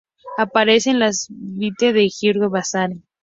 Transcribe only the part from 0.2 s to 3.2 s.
Aparece en las Vite de Giorgio Vasari.